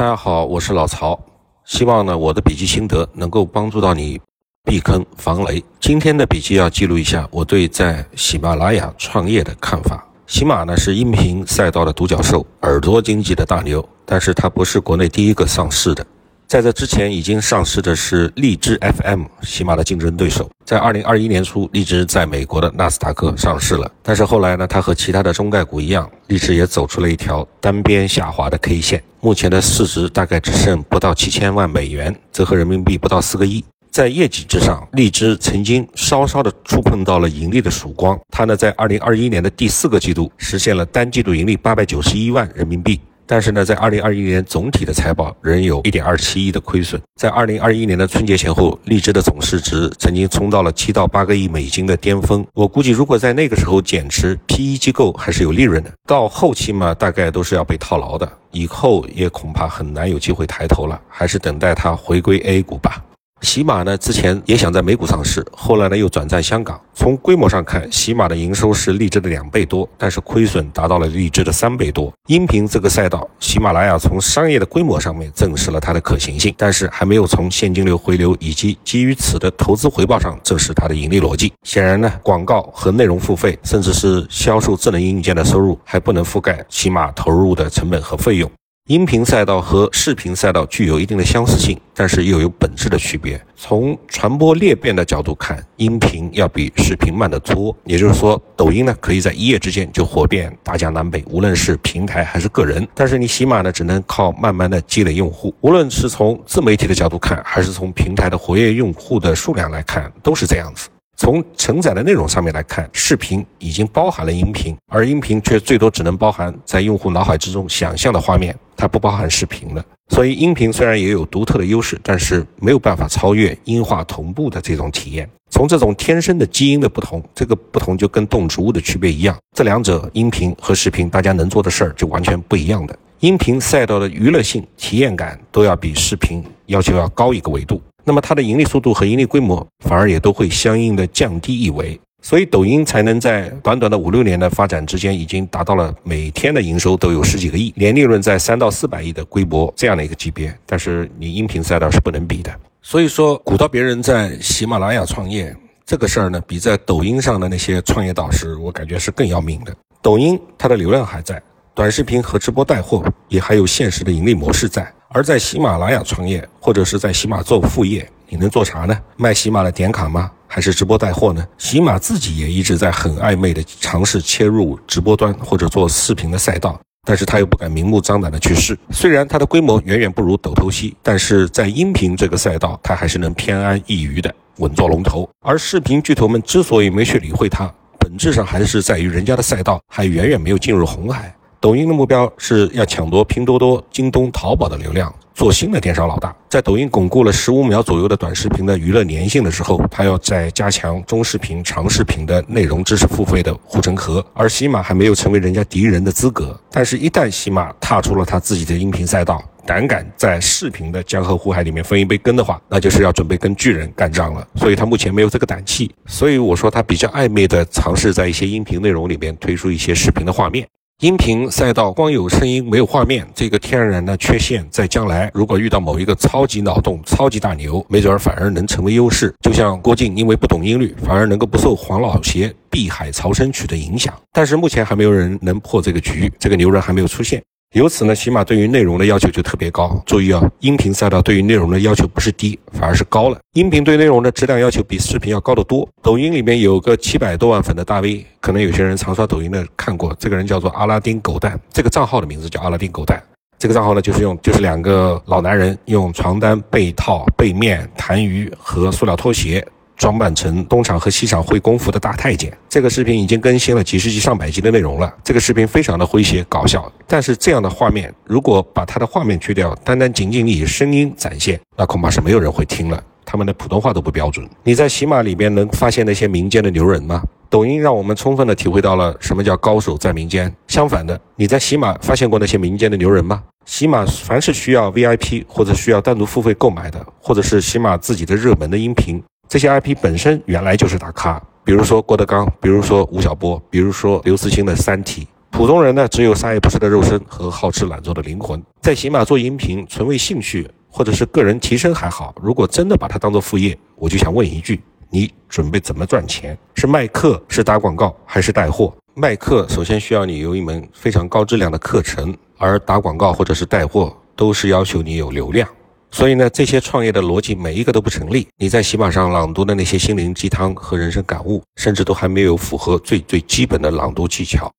[0.00, 1.20] 大家好，我是老曹，
[1.66, 4.18] 希望呢我的笔记心得能够帮助到你
[4.64, 5.62] 避坑防雷。
[5.78, 10.02] 今天的笔记要记录一下我对在喜马拉雅创业的看法。
[10.26, 16.06] 喜马呢是音频赛道的独角兽，耳朵经济的大牛，但是它不是国内第一个上市的。
[16.50, 20.50] 在这之前已经上市的是荔枝 FM，喜马的竞争对手。
[20.64, 23.88] 在二零二一年初，荔枝在美国的纳斯达克上市了。
[24.02, 29.00] 但是后来呢，它和其他的中概股一样，荔枝也走出了一条单边下滑的 K 线。
[29.20, 33.64] 目前的市值大概只剩不到七千万美元，折合人民币不到四个亿。
[33.92, 38.18] 在业绩之上，荔枝曾经稍稍的触碰到了盈利的曙光。
[38.28, 43.00] 它呢，在二零二一年的第四个季度实现了单季度盈利八百九十一万人民币。
[43.30, 47.00] 但是呢，在二零二一年总体的财报仍有一点二七亿的亏损。
[47.14, 52.44] 在二零二一年的春节前后，荔枝的总市值曾经冲到了七到八个亿美金的巅峰。
[52.54, 55.92] 我估计，如果在那个时候减持，PE 机构还是有利润的。
[56.08, 63.00] 到后期嘛，大概都是要被套牢的，以后也恐怕很难有机会抬头了，还是等待它回归 A 股吧。
[63.40, 66.80] 喜马呢，之前也想在美股上市，后来呢又转战香港。
[66.94, 72.12] 从规模上看，喜马的营收是荔枝的两倍多，但是亏损达到了荔枝的三倍多。
[72.26, 81.52] 音频这个赛道，喜马拉雅从商业的规模上面证实了它的可行性，但是还没有从现金流回流以及基于此的投资回报上证实它的盈利逻辑。
[81.62, 88.50] 显然呢，广告和内容付费，甚至是销售智能硬件的收入，还不能覆盖喜马投入的成本和费用。
[88.86, 93.40] 音频赛道和视频赛道具有一定的相似性，但是又有本质的区别。
[93.54, 97.76] 从传播裂变的角度看，音频要比视频慢得多。
[97.84, 102.84] 也就是说，抖音呢可以在一夜之间就火遍大江南北，无论是平台还是个人。
[102.92, 105.54] 但是你起码呢，只能靠慢慢的积累用户。
[105.60, 110.88] 无论是从自媒体的角度看，还是从平台的活跃用户的数量来看，都是这样子。
[111.16, 119.84] 从承载的内容上面来看，视频已经包含了音频，而音频却最多只能包含在用户脑海之中想象的画面，它不包含视频的。
[120.08, 125.28] 所以，音频虽然也有独特的优势，但是没有办法超越音画同步的这种体验。
[125.50, 132.98] 从这种天生的基因的不同，这个不同就跟动植物的区别一样，这两者音频和视频大家能做的事儿就完全不一样的。
[133.20, 137.80] 音频赛道的娱乐性、体验感都要比视频要求要高一个维度。
[138.02, 150.54] 那么它的盈利速度和盈利规模反而也都会相应的降低一维，所以抖音才能在短短的五六年的发展之间，已经达到了每天的营收都有十几个亿，年利润在三到四百亿的规模这样的一个级别。
[150.66, 159.74] 但是你音频赛道是不能比的，所以说鼓捣别人在喜马拉雅创业这个事儿呢，比在抖音上的那些创业导师，我感觉是更要命的。
[160.02, 161.42] 抖音它的流量还在，
[161.74, 164.86] 短视频和直播带货也还有现实的盈利模式在。
[165.08, 168.96] 而在喜马拉雅创业，或者是在喜马做副业，你能做啥呢？
[169.16, 170.30] 卖喜马的点卡吗？
[170.52, 171.46] 还是直播带货呢？
[171.58, 178.76] 喜马自己也一直在很暧昧的尝试切入直播端或者做视频的赛道，但是他又不敢明目张胆的去试。
[178.90, 185.30] 虽然它的规模远远不如抖头西，但是在音频这个赛道，它还是能偏安一隅的稳坐龙头。
[185.46, 191.32] 而视频巨头们之所以没去理会它，本质上还是在于人家的赛道还远远没有进入红海。
[191.60, 196.34] 抖音的目标是要抢夺拼多多、京东、淘宝的流量，做新的电商老大。
[196.48, 204.24] 在抖音巩固了十五秒左右的短视频的娱乐粘性的时候，它要再加强中视频、长视频的内容知识付费的护城河。
[204.34, 214.46] 而喜马还没有成为人家敌人的资格，但是，一旦喜马踏出了他自己的音频赛道，胆敢在视频的江河湖海里面分一杯羹的话，那就是要准备跟巨人干仗了。
[214.56, 215.90] 所以，他目前没有这个胆气。
[216.06, 220.66] 所以，我说他比较暧昧的尝试在一些音频内容里面推出一些视频的画面。
[221.00, 229.34] 音频赛道光有声音没有画面，这个天然的缺陷，在将来如果遇到某一个超级脑洞、超级大牛，没准儿反而能成为优势。
[229.40, 234.12] 就像郭靖因为不懂音律，反而能够不受黄老邪《碧海潮生曲》的影响。
[234.30, 237.42] 但是目前还没有人能破这个局，这个牛人还没有出现。
[237.74, 240.02] 由此呢，起码对于内容的要求就特别高。
[240.04, 243.38] 注意啊，音频赛道对于内容的要求不是低，反而是高了。
[243.52, 245.88] 音频对内容的质量要求比视频要高得多。
[246.02, 253.22] 抖音里面有个七百多万粉的大 V，可能有些人常刷抖音的看过，这个人叫做阿拉丁狗蛋，这个账号的名字叫阿拉丁狗蛋。
[253.56, 259.64] 这个账号呢，就是用就是两个老男人用床单、被套、被面、痰盂和塑料拖鞋。
[259.96, 265.14] 装扮成东厂和西厂会功夫的大太监，这个视频已经更新了几十集、上百集的内容了。
[265.22, 273.02] 这个视频非常的诙谐搞笑，但是这样的画面，如果把它的画面去掉，单单仅仅以声音展现，那恐怕是没有人会听了。
[273.26, 274.48] 他们的普通话都不标准。
[274.62, 277.20] 你在喜马里边能发现那些民间的牛人吗？
[277.48, 280.52] 抖音让我们充分的体会到了什么叫高手在民间。
[280.68, 283.42] 相反的，你在喜马发现过那些民间的牛人吗？
[283.66, 289.20] 喜马凡是需要 VIP 或者需要单独付费购买的，或者是喜马自己的热门的音频。
[289.48, 298.62] 这些 IP 本身原来就是大咖，比如说郭德纲，比如说吴晓波，比如说刘慈欣的《三体》，普通人呢，只有啥也不是的肉身和好吃懒做的灵魂。
[298.80, 302.34] 在喜马做音频，纯为兴趣或者是个人提升还好。
[302.40, 304.80] 如果真的把它当做副业，我就想问一句：
[305.10, 306.56] 你准备怎么赚钱？
[306.74, 308.94] 是卖课，是打广告，还是带货？
[309.14, 315.68] 卖课首先需要你有一门非常高质量的课程，而打广告或者是带货都是要求你有流量。
[316.10, 318.48] 所以呢，这些创业的逻辑每一个都不成立。
[318.56, 324.72] 你在喜马上朗读的那些心灵鸡汤和人生感悟，甚至都还没有符合最最基本的朗读技巧。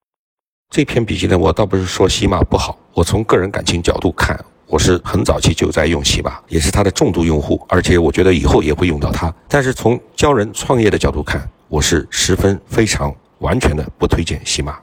[0.71, 9.35] 这篇笔记呢，我倒不是说喜马不好，我从个人感情角度看，我是很早期就在用喜马，也是它的重度用户，而且我觉得以后也会用到它。
[9.50, 14.79] 但是从教人创业的角度看，我是十分非常完全的不推荐喜马。